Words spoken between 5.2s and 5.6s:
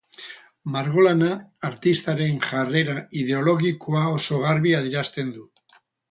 du.